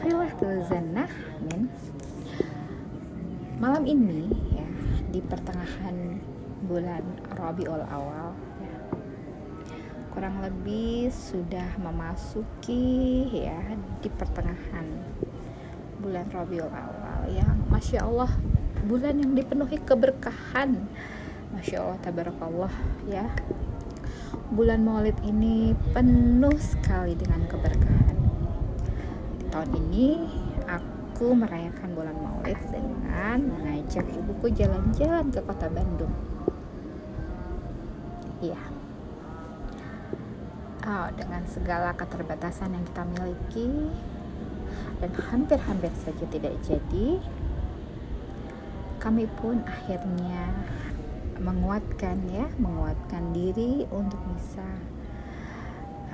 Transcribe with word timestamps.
Filah 0.00 0.32
Zannah 0.64 1.12
Amin. 1.36 1.68
Malam 3.60 3.84
ini 3.84 4.32
ya 4.48 4.64
di 5.12 5.20
pertengahan 5.20 6.16
bulan 6.64 7.04
Rabiul 7.36 7.84
Awal 7.84 8.32
ya, 8.64 8.76
kurang 10.16 10.40
lebih 10.40 11.12
sudah 11.12 11.76
memasuki 11.76 13.28
ya 13.28 13.60
di 14.00 14.08
pertengahan 14.08 14.88
bulan 16.00 16.24
Rabiul 16.32 16.72
Awal 16.72 17.36
ya. 17.36 17.44
Masya 17.68 18.00
Allah 18.08 18.32
bulan 18.88 19.20
yang 19.20 19.36
dipenuhi 19.36 19.76
keberkahan. 19.84 20.80
Masya 21.52 21.76
Allah 21.76 21.98
tabarakallah 22.00 22.72
ya. 23.04 23.28
Bulan 24.48 24.80
maulid 24.80 25.20
ini 25.28 25.76
penuh 25.92 26.56
sekali 26.56 27.12
dengan 27.12 27.44
keberkahan 27.44 28.09
tahun 29.50 29.70
ini 29.82 30.30
aku 30.70 31.34
merayakan 31.34 31.90
bulan 31.98 32.16
maulid 32.16 32.56
dengan 32.70 33.38
mengajak 33.50 34.06
ibuku 34.14 34.46
jalan-jalan 34.54 35.26
ke 35.34 35.42
kota 35.42 35.66
Bandung. 35.66 36.14
Iya. 38.40 38.62
Oh, 40.80 41.06
dengan 41.12 41.44
segala 41.44 41.92
keterbatasan 41.92 42.72
yang 42.72 42.84
kita 42.88 43.04
miliki 43.04 43.68
dan 45.02 45.10
hampir-hampir 45.12 45.92
saja 46.00 46.24
tidak 46.30 46.56
jadi, 46.64 47.20
kami 48.96 49.28
pun 49.44 49.60
akhirnya 49.68 50.48
menguatkan 51.36 52.16
ya, 52.32 52.48
menguatkan 52.56 53.36
diri 53.36 53.84
untuk 53.92 54.20
bisa 54.32 54.64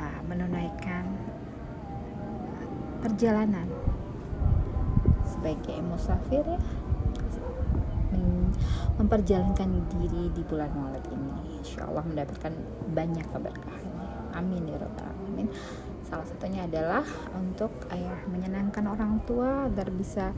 uh, 0.03 0.21
menunaikan 0.27 1.15
perjalanan. 3.01 3.69
Sebagai 5.27 5.79
musafir 5.85 6.45
ya. 6.45 6.61
Memperjalankan 8.97 9.69
diri 9.93 10.33
di 10.33 10.43
bulan 10.49 10.73
Maulid 10.73 11.05
ini. 11.13 11.61
Insya 11.61 11.85
Allah 11.85 12.01
mendapatkan 12.01 12.53
banyak 12.97 13.27
keberkahan. 13.29 13.93
Amin 14.33 14.65
ya 14.65 14.81
rabbal 14.81 15.05
alamin. 15.05 15.53
Salah 16.07 16.25
satunya 16.25 16.65
adalah 16.65 17.05
untuk 17.37 17.69
ayah 17.93 18.17
menyenangkan 18.33 18.89
orang 18.89 19.21
tua 19.29 19.69
agar 19.69 19.93
bisa 19.93 20.33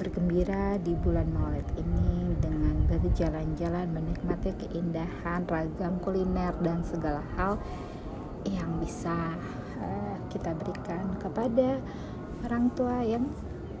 bergembira 0.00 0.80
di 0.82 0.96
bulan 0.98 1.28
Maulid 1.30 1.66
ini 1.78 2.34
dengan 2.42 2.88
berjalan-jalan 2.90 3.86
menikmati 3.94 4.50
keindahan 4.58 5.46
ragam 5.46 6.02
kuliner 6.02 6.54
dan 6.64 6.82
segala 6.82 7.22
hal 7.38 7.60
yang 8.48 8.80
bisa 8.82 9.38
uh, 9.80 10.13
kita 10.30 10.52
berikan 10.56 11.16
kepada 11.20 11.80
orang 12.44 12.68
tua 12.76 13.00
yang 13.00 13.24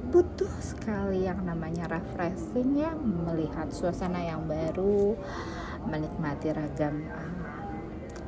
butuh 0.08 0.50
sekali 0.60 1.24
yang 1.24 1.40
namanya 1.44 1.88
refreshing 1.88 2.76
ya 2.76 2.92
melihat 2.96 3.72
suasana 3.72 4.20
yang 4.20 4.44
baru 4.44 5.16
menikmati 5.88 6.52
ragam 6.52 7.04
uh, 7.08 7.32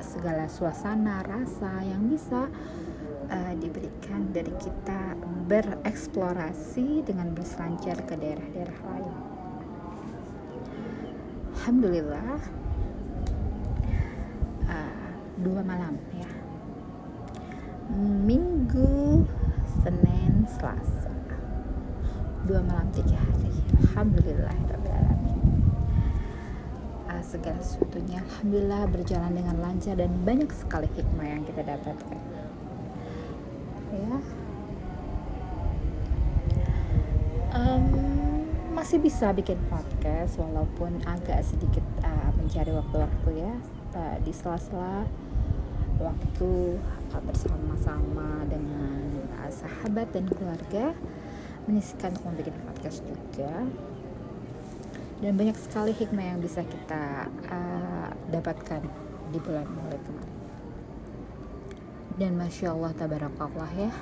segala 0.00 0.48
suasana 0.48 1.20
rasa 1.24 1.84
yang 1.84 2.08
bisa 2.08 2.48
uh, 3.28 3.52
diberikan 3.60 4.32
dari 4.32 4.52
kita 4.56 5.16
bereksplorasi 5.48 7.04
dengan 7.04 7.32
berselancar 7.36 8.00
ke 8.08 8.14
daerah-daerah 8.16 8.78
lain. 8.92 9.16
Alhamdulillah 11.56 12.38
uh, 14.68 15.10
dua 15.40 15.60
malam 15.66 15.96
ya 16.16 16.35
Minggu 17.94 19.22
Senin 19.82 20.46
Selasa. 20.50 21.12
Dua 22.46 22.62
malam 22.62 22.90
tiga 22.90 23.18
hari. 23.18 23.54
Alhamdulillah 23.82 24.66
uh, 27.16 27.24
segala 27.24 27.58
sesuatunya 27.64 28.20
Alhamdulillah 28.20 28.82
berjalan 28.92 29.32
dengan 29.32 29.56
lancar 29.62 29.96
dan 29.96 30.12
banyak 30.22 30.50
sekali 30.52 30.88
hikmah 30.92 31.26
yang 31.26 31.42
kita 31.48 31.62
dapatkan. 31.64 32.20
Ya. 33.96 34.18
Um, 37.56 37.88
masih 38.76 39.00
bisa 39.00 39.32
bikin 39.32 39.56
podcast 39.72 40.36
walaupun 40.36 41.00
agak 41.08 41.40
sedikit 41.40 41.80
uh, 42.04 42.28
mencari 42.36 42.68
waktu-waktu 42.68 43.30
ya 43.40 43.54
uh, 43.96 44.16
di 44.20 44.32
sela-sela 44.36 45.08
waktu 45.96 46.76
bersama-sama 47.24 48.44
dengan 48.44 49.24
uh, 49.40 49.48
sahabat 49.48 50.12
dan 50.12 50.28
keluarga 50.28 50.92
menyisikan 51.64 52.12
untuk 52.14 52.24
membuat 52.28 52.56
podcast 52.68 53.00
juga. 53.08 53.64
Dan 55.16 55.32
banyak 55.40 55.56
sekali 55.56 55.96
hikmah 55.96 56.36
yang 56.36 56.40
bisa 56.44 56.60
kita 56.60 57.32
uh, 57.48 58.08
dapatkan 58.28 58.84
di 59.32 59.38
bulan 59.40 59.64
Maulid 59.64 60.02
kemarin. 60.04 60.34
Dan 62.20 62.32
masya 62.36 62.76
Allah 62.76 62.92
tabarakallah 62.92 63.70
ya. 63.76 63.92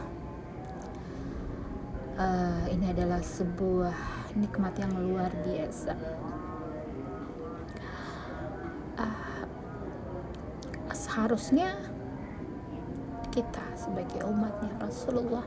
Uh, 2.15 2.67
ini 2.71 2.91
adalah 2.91 3.23
sebuah 3.23 3.95
nikmat 4.35 4.75
yang 4.79 4.93
luar 4.99 5.31
biasa. 5.47 5.95
Uh, 8.99 9.44
seharusnya 11.15 11.79
kita 13.31 13.63
sebagai 13.79 14.27
umatnya 14.27 14.67
Rasulullah 14.83 15.47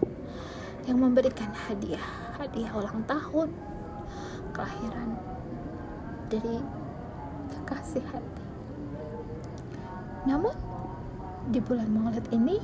yang 0.88 0.96
memberikan 1.04 1.52
hadiah 1.52 2.08
hadiah 2.40 2.72
ulang 2.72 3.04
tahun 3.04 3.52
kelahiran 4.56 5.20
dari 6.32 6.64
kekasih 7.52 8.00
hati. 8.08 8.46
Namun 10.24 10.56
di 11.52 11.60
bulan 11.60 11.92
maulid 11.92 12.24
ini 12.32 12.64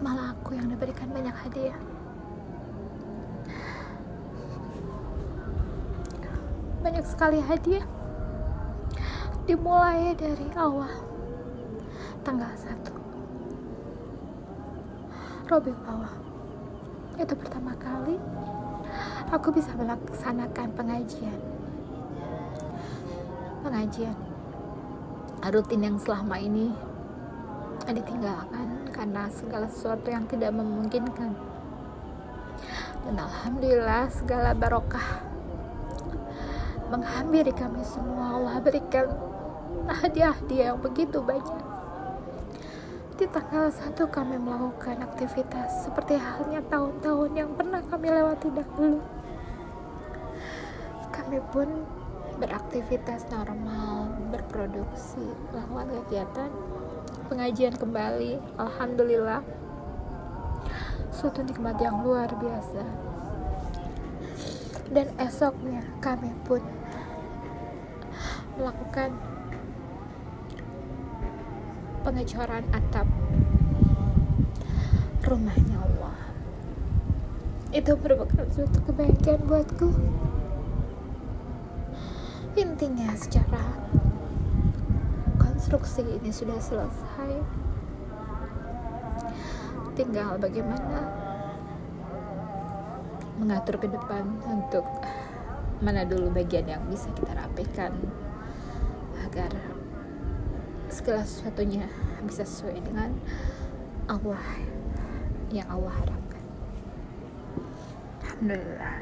malah 0.00 0.32
aku 0.32 0.56
yang 0.56 0.72
diberikan 0.72 1.12
banyak 1.12 1.36
hadiah. 1.36 1.80
Banyak 6.80 7.04
sekali 7.04 7.44
hadiah 7.44 7.84
dimulai 9.44 10.16
dari 10.16 10.48
awal 10.56 11.05
tanggal 12.26 12.50
1 12.50 15.46
Robin 15.46 15.78
awal 15.86 16.10
itu 17.22 17.34
pertama 17.38 17.70
kali 17.78 18.18
aku 19.30 19.54
bisa 19.54 19.70
melaksanakan 19.74 20.68
pengajian. 20.74 21.38
Pengajian 23.62 24.14
rutin 25.46 25.86
yang 25.86 25.98
selama 26.02 26.34
ini 26.38 26.70
ditinggalkan 27.86 28.90
karena 28.90 29.30
segala 29.30 29.70
sesuatu 29.70 30.10
yang 30.10 30.26
tidak 30.26 30.50
memungkinkan. 30.50 31.30
Dan 33.06 33.22
alhamdulillah 33.22 34.10
segala 34.10 34.50
barokah 34.50 35.22
menghampiri 36.90 37.54
kami 37.54 37.86
semua. 37.86 38.42
Allah 38.42 38.58
berikan 38.58 39.14
hadiah-hadiah 39.86 40.74
yang 40.74 40.82
begitu 40.82 41.22
banyak 41.22 41.65
di 43.16 43.24
tanggal 43.32 43.72
1 43.72 43.96
kami 44.12 44.36
melakukan 44.36 45.00
aktivitas 45.00 45.88
seperti 45.88 46.20
halnya 46.20 46.60
tahun-tahun 46.68 47.32
yang 47.32 47.48
pernah 47.56 47.80
kami 47.88 48.12
lewati 48.12 48.52
dahulu. 48.52 49.00
Kami 51.08 51.40
pun 51.48 51.88
beraktivitas 52.36 53.24
normal, 53.32 54.12
berproduksi, 54.28 55.24
melakukan 55.48 55.88
kegiatan 56.04 56.50
pengajian 57.32 57.72
kembali. 57.80 58.36
Alhamdulillah. 58.60 59.40
Suatu 61.08 61.40
nikmat 61.40 61.80
yang 61.80 62.04
luar 62.04 62.28
biasa. 62.36 62.84
Dan 64.92 65.08
esoknya 65.16 65.80
kami 66.04 66.36
pun 66.44 66.60
melakukan 68.60 69.16
pengecoran 72.06 72.62
atap 72.70 73.10
rumahnya 75.26 75.74
Allah. 75.82 76.14
Itu 77.74 77.98
merupakan 77.98 78.46
suatu 78.46 78.78
kebahagiaan 78.86 79.42
buatku. 79.42 79.90
Intinya 82.54 83.10
secara 83.18 83.90
konstruksi 85.42 86.06
ini 86.06 86.30
sudah 86.30 86.62
selesai. 86.62 87.42
Tinggal 89.98 90.38
bagaimana 90.38 91.10
mengatur 93.42 93.82
ke 93.82 93.90
depan 93.90 94.30
untuk 94.46 94.86
mana 95.82 96.06
dulu 96.06 96.30
bagian 96.30 96.70
yang 96.70 96.86
bisa 96.86 97.10
kita 97.18 97.34
rapikan 97.34 97.92
agar 99.26 99.75
segala 100.88 101.22
sesuatunya 101.26 101.86
bisa 102.26 102.42
sesuai 102.42 102.78
dengan 102.82 103.10
Allah 104.06 104.42
yang 105.50 105.66
Allah 105.70 105.94
harapkan. 105.94 106.44
Alhamdulillah. 108.22 108.98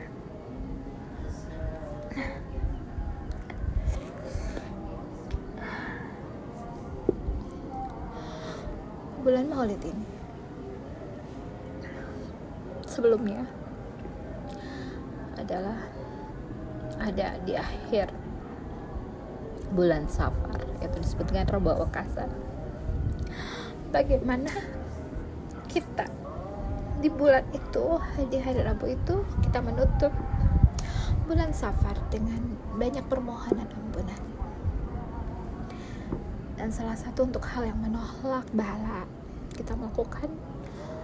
Bulan 9.25 9.48
Maulid 9.48 9.80
ini 9.80 10.04
sebelumnya 12.84 13.48
adalah 15.40 15.80
ada 17.00 17.40
di 17.48 17.56
akhir 17.56 18.12
bulan 19.72 20.04
Safar 20.12 20.44
itu 20.86 20.98
disebut 21.00 21.26
dengan 21.32 21.46
Robo 21.50 21.72
Wakasa. 21.84 22.28
Bagaimana 23.90 24.50
kita 25.72 26.06
di 27.02 27.08
bulan 27.12 27.44
itu 27.52 27.84
di 28.32 28.38
hari 28.40 28.64
Rabu 28.64 28.88
itu 28.88 29.25
kita 29.44 29.60
menutup 29.60 30.12
bulan 31.25 31.52
Safar 31.52 31.96
dengan 32.08 32.40
banyak 32.76 33.04
permohonan 33.08 33.69
ampunan. 33.69 34.22
Dan 36.54 36.70
salah 36.70 36.96
satu 36.96 37.28
untuk 37.28 37.44
hal 37.44 37.69
yang 37.69 37.78
menolak 37.82 38.46
bala 38.54 39.04
kita 39.54 39.76
melakukan 39.76 40.32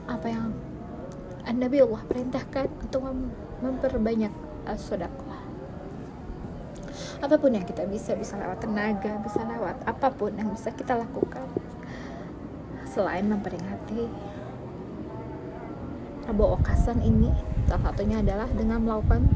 apa 0.08 0.26
yang 0.26 0.50
Nabi 1.50 1.82
Allah 1.82 2.02
perintahkan 2.06 2.66
untuk 2.80 3.04
mem 3.04 3.30
memperbanyak 3.60 4.32
uh, 4.64 4.78
sodakoh 4.80 5.19
apa 7.20 7.36
pun 7.36 7.52
yang 7.52 7.68
kita 7.68 7.84
bisa 7.84 8.16
bisa 8.16 8.40
lewat 8.40 8.64
tenaga 8.64 9.20
bisa 9.20 9.44
lewat 9.44 9.76
apa 9.84 10.08
pun 10.08 10.32
yang 10.40 10.48
bisa 10.48 10.72
kita 10.72 10.96
lakukan. 10.96 11.44
Selain 12.88 13.28
memperingati 13.28 14.08
Rabu 16.24 16.56
Okasan 16.56 17.04
ini 17.04 17.28
salah 17.68 17.92
satunya 17.92 18.24
adalah 18.24 18.48
dengan 18.50 18.82
melakukan 18.82 19.28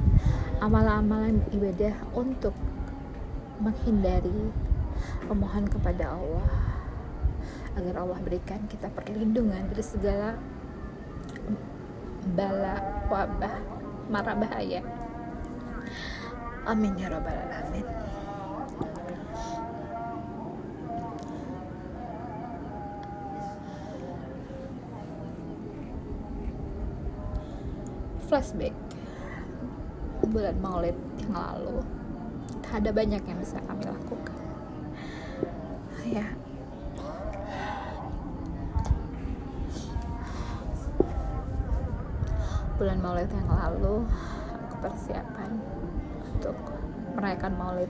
amalan-amalan 0.65 1.45
ibadah 1.53 1.93
untuk 2.17 2.57
menghindari 3.61 4.51
memohon 5.29 5.69
kepada 5.69 6.17
Allah. 6.17 6.49
Agar 7.77 8.01
Allah 8.01 8.19
berikan 8.25 8.65
kita 8.71 8.89
perlindungan 8.95 9.69
dari 9.69 9.85
segala 9.85 10.39
bala 12.33 12.81
wabah 13.13 13.55
mara 14.09 14.33
bahaya 14.33 15.04
amin 16.64 16.96
ya 16.96 17.12
rabbal 17.12 17.37
alamin. 17.37 17.87
Flashback. 28.25 28.75
Bulan 30.32 30.56
maulid 30.64 30.96
yang 31.20 31.32
lalu. 31.37 31.84
Ada 32.75 32.90
banyak 32.90 33.22
yang 33.22 33.38
bisa 33.38 33.62
kami 33.70 33.87
lakukan. 33.87 34.34
Ya. 36.02 36.26
Bulan 42.75 42.99
maulid 42.99 43.31
yang 43.31 43.46
lalu 43.46 44.02
aku 44.66 44.76
persiapan 44.82 45.50
untuk 46.44 46.61
merayakan 47.17 47.56
maulid 47.56 47.88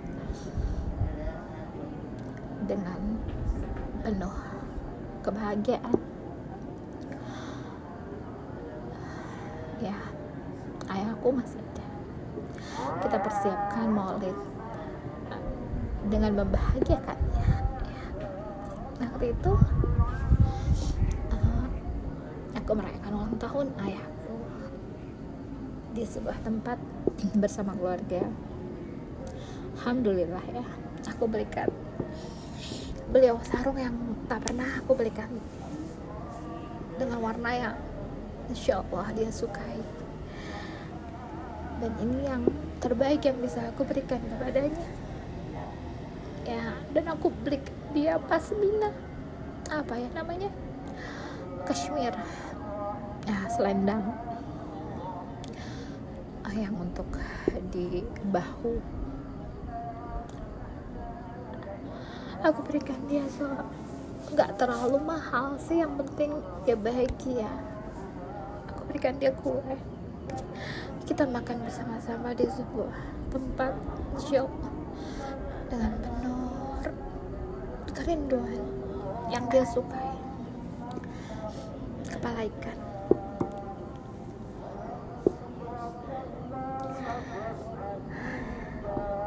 dengan 2.71 3.19
penuh 4.07 4.37
kebahagiaan. 5.27 5.99
Ya 9.83 9.99
ayahku 10.87 11.35
masih 11.35 11.59
ada. 11.59 11.87
Kita 13.03 13.19
persiapkan 13.19 13.91
maulid 13.91 14.39
dengan 16.07 16.39
membahagiakannya 16.39 17.49
nah 19.03 19.09
waktu 19.11 19.35
itu 19.35 19.53
uh, 21.33 21.67
aku 22.55 22.71
merayakan 22.79 23.13
ulang 23.19 23.35
tahun 23.41 23.67
ayah 23.83 24.07
di 25.91 26.05
sebuah 26.07 26.39
tempat 26.47 26.79
bersama 27.37 27.73
keluarga. 27.77 28.27
Alhamdulillah 29.81 30.45
ya 30.55 30.65
aku 31.11 31.29
belikan 31.29 31.69
beliau 33.13 33.37
sarung 33.45 33.77
yang 33.77 33.93
tak 34.27 34.43
pernah 34.49 34.81
aku 34.81 34.97
belikan 34.97 35.29
dengan 36.97 37.21
warna 37.21 37.51
yang 37.53 37.77
Insya 38.45 38.85
Allah 38.85 39.09
dia 39.17 39.33
sukai. 39.33 39.81
Dan 41.81 41.93
ini 42.01 42.29
yang 42.29 42.45
terbaik 42.81 43.25
yang 43.25 43.41
bisa 43.41 43.73
aku 43.73 43.89
berikan 43.89 44.21
kepadanya. 44.21 44.85
Ya 46.45 46.77
dan 46.93 47.05
aku 47.09 47.33
beli 47.41 47.61
dia 47.97 48.21
pasmina 48.21 48.93
apa 49.73 49.97
ya 49.97 50.09
namanya? 50.13 50.53
Kashmir. 51.65 52.13
Ya 53.25 53.39
selendang 53.49 54.13
yang 56.61 56.77
untuk 56.79 57.07
di 57.75 58.07
bahu 58.31 58.79
aku 62.45 62.61
berikan 62.69 63.01
dia 63.09 63.25
so 63.27 63.49
nggak 64.33 64.57
terlalu 64.57 64.99
mahal 65.05 65.55
sih 65.61 65.85
yang 65.85 65.93
penting 66.01 66.33
dia 66.65 66.77
bahagia. 66.77 67.51
Aku 68.73 68.83
berikan 68.89 69.21
dia 69.21 69.31
kue. 69.37 69.61
Kita 71.05 71.29
makan 71.29 71.69
bersama-sama 71.69 72.33
di 72.33 72.49
sebuah 72.49 72.95
tempat 73.29 73.77
show 74.17 74.49
dengan 75.69 75.93
penuh 76.01 76.49
kerinduan 77.93 78.65
yang 79.29 79.45
dia 79.53 79.65
sukai. 79.69 80.17
Kepala 82.09 82.49
ikan 82.49 82.79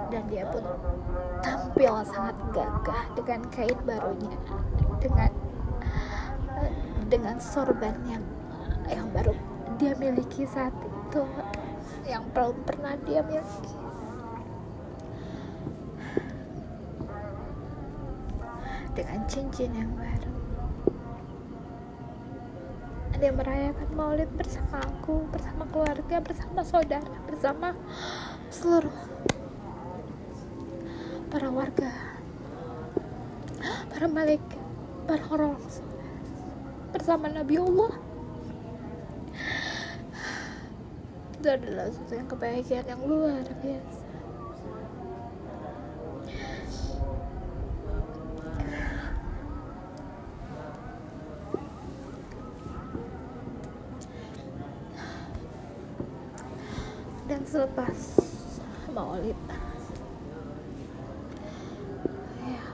dan 0.07 0.23
dia 0.31 0.47
pun 0.49 0.63
tampil 1.77 2.01
sangat 2.09 2.33
gagah 2.57 3.05
dengan 3.13 3.41
kain 3.53 3.77
barunya 3.85 4.33
dengan 4.97 5.29
dengan 7.05 7.37
sorban 7.37 7.93
yang 8.09 8.25
yang 8.89 9.05
baru 9.13 9.37
dia 9.77 9.93
miliki 10.01 10.49
saat 10.49 10.73
itu 10.73 11.21
yang 12.09 12.25
belum 12.33 12.57
pernah 12.65 12.97
dia 13.05 13.21
miliki. 13.21 13.77
Dengan 18.97 19.21
cincin 19.29 19.69
yang 19.77 19.93
baru. 19.93 20.33
Dia 23.21 23.29
merayakan 23.29 23.89
maulid 23.93 24.33
bersama 24.33 24.81
aku 24.81 25.29
bersama 25.29 25.69
keluarga 25.69 26.25
bersama 26.25 26.65
saudara 26.65 27.17
bersama 27.29 27.77
seluruh 28.49 28.93
para 31.27 31.51
warga. 31.51 31.91
Para 33.91 34.07
malaikat 34.07 34.63
para 35.07 35.23
orang 35.31 35.59
bersama 36.91 37.27
Nabi 37.31 37.59
Allah. 37.59 37.91
Itu 41.37 41.47
adalah 41.47 41.87
sesuatu 41.93 42.13
yang 42.17 42.29
kebahagiaan 42.31 42.87
yang 42.89 43.01
luar 43.05 43.45
biasa 43.61 44.07
dan 57.27 57.43
selepas 57.43 57.99
maulid 58.95 59.35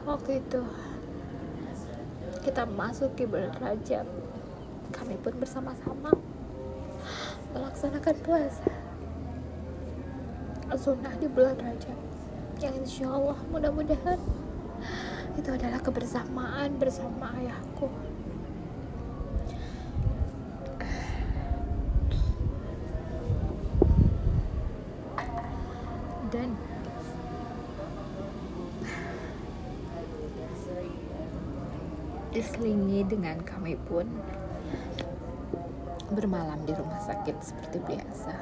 waktu 0.06 0.40
itu 0.40 0.62
kita 2.44 2.68
masuki 2.68 3.24
bulan 3.24 3.56
Rajab 3.56 4.04
kami 4.92 5.16
pun 5.24 5.34
bersama-sama 5.40 6.12
melaksanakan 7.56 8.16
puasa. 8.22 8.68
Sunnah 10.74 11.16
di 11.22 11.30
bulan 11.32 11.56
Rajab 11.56 11.96
yang 12.60 12.76
insya 12.82 13.08
Allah 13.08 13.40
mudah-mudahan 13.48 14.20
itu 15.40 15.50
adalah 15.50 15.80
kebersamaan 15.80 16.76
bersama 16.82 17.32
ayahku 17.40 17.88
diselingi 32.34 33.06
dengan 33.06 33.38
kami 33.46 33.78
pun 33.86 34.10
bermalam 36.10 36.66
di 36.66 36.74
rumah 36.74 36.98
sakit 36.98 37.38
seperti 37.38 37.78
biasa. 37.86 38.34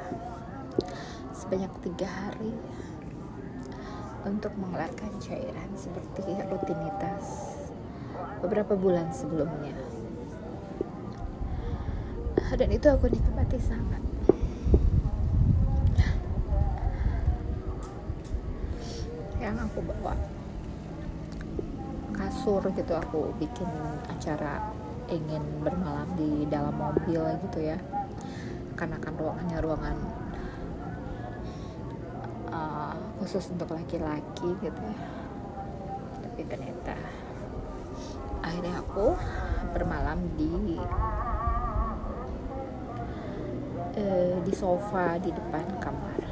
Sebanyak 1.35 1.71
tiga 1.83 2.07
hari 2.07 2.55
untuk 4.23 4.55
mengeluarkan 4.55 5.11
cairan 5.19 5.69
seperti 5.75 6.23
rutinitas 6.47 7.59
beberapa 8.39 8.79
bulan 8.79 9.11
sebelumnya. 9.11 9.75
Dan 12.55 12.71
itu 12.71 12.87
aku 12.87 13.11
nikmati 13.11 13.59
sangat. 13.59 14.03
Yang 19.39 19.55
aku 19.67 19.79
bawa 19.83 20.15
kasur 22.31 22.63
gitu 22.71 22.95
aku 22.95 23.35
bikin 23.43 23.67
acara 24.07 24.71
ingin 25.11 25.43
bermalam 25.59 26.07
di 26.15 26.47
dalam 26.47 26.71
mobil 26.79 27.19
gitu 27.43 27.59
ya. 27.59 27.75
Karena 28.79 28.95
kan 29.03 29.19
ruangannya 29.19 29.59
ruangan 29.59 29.97
uh, 32.55 32.95
khusus 33.19 33.51
untuk 33.51 33.75
laki-laki 33.75 34.47
gitu 34.63 34.79
ya. 34.79 34.97
Tapi 36.23 36.41
ternyata 36.47 36.95
akhirnya 38.39 38.79
aku 38.79 39.11
bermalam 39.75 40.23
di 40.39 40.79
uh, 43.99 44.35
di 44.39 44.53
sofa 44.55 45.19
di 45.19 45.35
depan 45.35 45.67
kamar. 45.83 46.23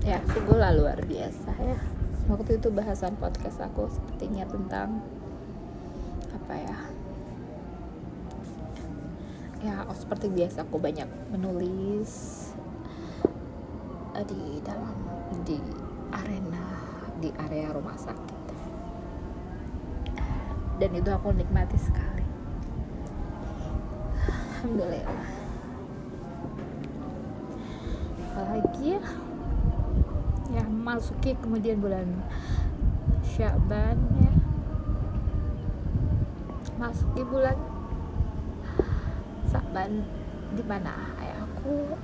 Ya 0.00 0.16
sungguh 0.32 0.56
luar 0.56 0.96
biasa 1.04 1.52
ya 1.60 1.99
waktu 2.30 2.62
itu 2.62 2.70
bahasan 2.70 3.18
podcast 3.18 3.58
aku 3.58 3.90
sepertinya 3.90 4.46
tentang 4.46 5.02
apa 6.30 6.54
ya 6.54 6.78
ya 9.60 9.74
seperti 9.92 10.30
biasa 10.30 10.64
aku 10.64 10.78
banyak 10.80 11.10
menulis 11.34 12.12
eh, 14.14 14.24
di 14.24 14.62
dalam 14.62 14.94
di 15.42 15.58
arena 16.14 16.90
di 17.20 17.28
area 17.36 17.68
rumah 17.70 17.94
sakit. 18.00 18.40
Dan 20.80 20.90
itu 20.96 21.10
aku 21.12 21.36
nikmati 21.36 21.76
sekali. 21.76 22.24
Alhamdulillah. 24.64 25.28
Apalagi 28.32 28.96
ya 28.96 29.02
masuki 30.68 31.36
kemudian 31.38 31.80
bulan 31.80 32.08
Syaban 33.24 33.96
ya. 34.20 34.32
Masuki 36.76 37.22
bulan 37.24 37.56
Syaban 39.48 40.04
di 40.52 40.64
mana 40.66 41.14
ayahku 41.22 41.94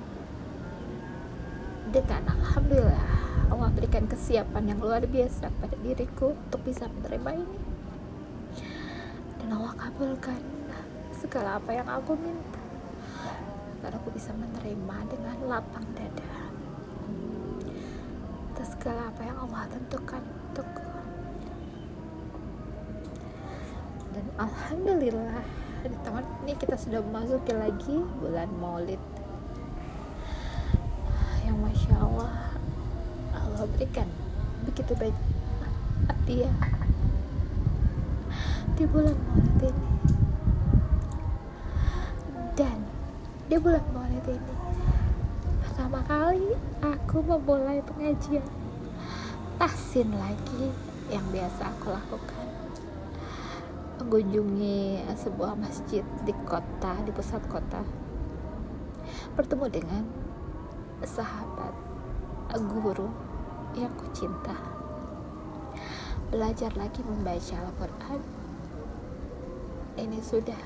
dengan 1.90 2.22
alhamdulillah 2.30 3.10
Allah 3.46 3.70
berikan 3.74 4.10
kesiapan 4.10 4.74
yang 4.74 4.80
luar 4.82 5.06
biasa 5.06 5.50
pada 5.62 5.76
diriku 5.82 6.34
untuk 6.34 6.60
bisa 6.66 6.90
menerima 6.90 7.46
ini. 7.46 7.58
Dan 9.38 9.54
Allah 9.54 9.74
kabulkan 9.78 10.40
segala 11.14 11.62
apa 11.62 11.70
yang 11.70 11.86
aku 11.86 12.18
minta. 12.18 12.62
Agar 13.78 14.02
aku 14.02 14.10
bisa 14.10 14.34
menerima 14.34 14.96
dengan 15.06 15.36
lapang 15.46 15.86
dada 15.94 16.45
segala 18.66 19.14
apa 19.14 19.22
yang 19.22 19.38
Allah 19.46 19.62
tentukan 19.70 20.22
untukku. 20.26 20.84
Dan 24.10 24.26
Alhamdulillah 24.34 25.44
di 25.86 25.98
tahun 26.02 26.24
ini 26.42 26.52
kita 26.58 26.74
sudah 26.74 26.98
memasuki 26.98 27.54
lagi 27.54 28.02
bulan 28.18 28.50
maulid. 28.58 28.98
Yang 31.46 31.56
Masya 31.62 31.94
Allah 32.02 32.34
Allah 33.38 33.64
berikan 33.70 34.10
begitu 34.66 34.98
banyak 34.98 35.14
hadiah 36.10 36.56
di 38.74 38.84
bulan 38.90 39.14
maulid 39.14 39.62
ini. 39.62 39.88
Dan 42.58 42.78
di 43.46 43.56
bulan 43.62 43.84
maulid 43.94 44.26
ini 44.26 44.65
pertama 45.76 46.00
kali 46.08 46.56
aku 46.80 47.20
memulai 47.20 47.84
pengajian. 47.84 48.48
Tahsin 49.60 50.08
lagi 50.08 50.72
yang 51.12 51.20
biasa 51.28 51.68
aku 51.68 51.92
lakukan. 51.92 52.48
Mengunjungi 54.00 55.04
sebuah 55.12 55.52
masjid 55.60 56.00
di 56.24 56.32
kota 56.48 56.96
di 57.04 57.12
pusat 57.12 57.44
kota. 57.52 57.84
Bertemu 59.36 59.68
dengan 59.68 60.02
sahabat 61.04 61.76
guru 62.56 63.12
yang 63.76 63.92
ku 64.00 64.08
cinta. 64.16 64.56
Belajar 66.32 66.72
lagi 66.72 67.04
membaca 67.04 67.52
Al-Quran. 67.52 68.24
Ini 70.00 70.24
sudah 70.24 70.64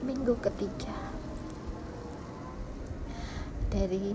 minggu 0.00 0.40
ketiga 0.40 1.11
dari 3.72 4.12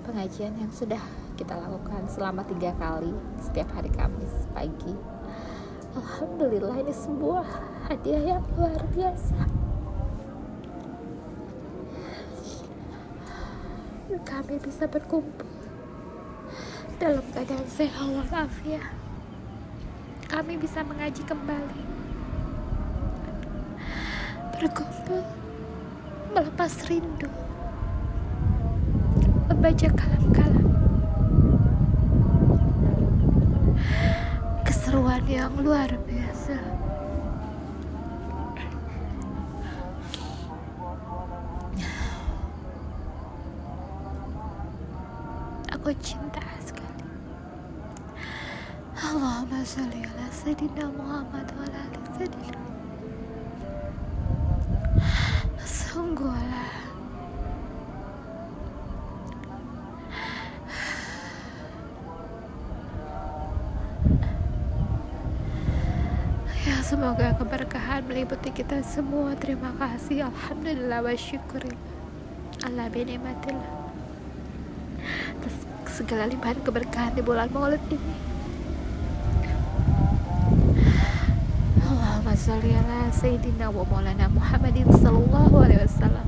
pengajian 0.00 0.56
yang 0.56 0.72
sudah 0.72 1.00
kita 1.36 1.52
lakukan 1.52 2.08
selama 2.08 2.40
tiga 2.48 2.72
kali 2.80 3.12
setiap 3.36 3.68
hari 3.76 3.92
Kamis 3.92 4.48
pagi. 4.56 4.96
Alhamdulillah 5.94 6.80
ini 6.80 6.94
sebuah 6.96 7.46
hadiah 7.92 8.40
yang 8.40 8.42
luar 8.56 8.80
biasa. 8.96 9.40
Kami 14.24 14.56
bisa 14.62 14.88
berkumpul 14.88 15.52
dalam 16.96 17.22
keadaan 17.34 17.68
sehat 17.68 18.08
walafiat. 18.08 18.88
Kami 20.26 20.58
bisa 20.58 20.82
mengaji 20.82 21.22
kembali, 21.22 21.93
berkumpul, 24.58 25.22
melepas 26.34 26.72
rindu, 26.86 27.30
membaca 29.50 29.88
kalam-kalam. 29.92 30.68
Keseruan 34.62 35.24
yang 35.26 35.52
luar 35.58 35.90
biasa. 36.06 36.56
Aku 45.74 45.92
cinta 46.00 46.40
sekali. 46.64 47.04
Allahumma 48.96 49.60
sholli 49.60 50.00
ala 50.00 50.26
sayyidina 50.32 50.88
Muhammad 50.96 51.44
wa 51.60 51.64
ala 51.68 51.82
sayyidina. 52.16 52.73
Ya 66.66 66.82
semoga 66.82 67.38
keberkahan 67.38 68.02
meliputi 68.10 68.50
kita 68.50 68.82
semua. 68.82 69.38
Terima 69.38 69.70
kasih. 69.78 70.26
Alhamdulillah 70.26 70.98
wa 70.98 71.14
syukurillah 71.14 71.94
Allah 72.66 72.90
binimatillah 72.90 73.70
Atas 75.38 75.54
segala 75.94 76.26
limpahan 76.26 76.58
keberkahan 76.66 77.14
di 77.14 77.22
bulan 77.22 77.46
maulid 77.54 77.78
ini 77.86 78.33
Allahumma 81.74 82.38
ala 82.78 83.10
Sayyidina 83.10 83.66
wa 83.66 83.82
maulana 83.82 84.30
Muhammadin 84.30 84.86
sallallahu 84.86 85.58
alaihi 85.58 85.82
wasallam 85.82 86.26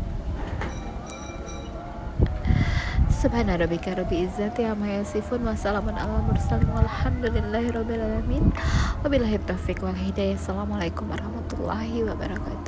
Subhana 3.15 3.55
rabbika 3.55 3.95
rabbil 3.95 4.27
izzati 4.27 4.67
amma 4.67 4.87
yasifun 4.99 5.47
wa 5.47 5.55
salamun. 5.55 5.95
Assalamualaikum 10.35 11.07
warahmatullahi 11.15 12.03
wabarakatuh. 12.03 12.66